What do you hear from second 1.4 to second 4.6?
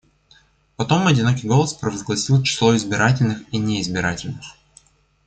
голос провозгласил число избирательных и неизбирательных.